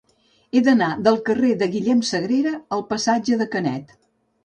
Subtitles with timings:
[0.59, 3.99] He d'anar del carrer de Guillem Sagrera al passatge de Canet.